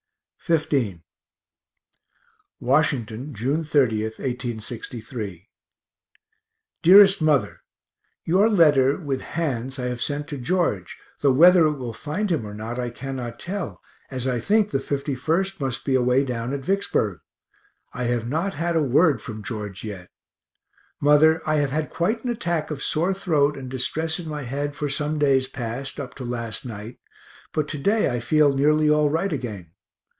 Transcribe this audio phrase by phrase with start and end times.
[0.43, 0.99] XV
[2.59, 5.47] Washington, June 30th, 1863.
[6.81, 7.61] DEAREST MOTHER
[8.25, 12.45] Your letter, with Han's, I have sent to George, though whether it will find him
[12.45, 16.65] or not I cannot tell, as I think the 51st must be away down at
[16.65, 17.19] Vicksburg.
[17.93, 20.09] I have not had a word from George yet.
[20.99, 24.75] Mother, I have had quite an attack of sore throat and distress in my head
[24.75, 26.99] for some days past, up to last night,
[27.53, 29.67] but to day I feel nearly all right again.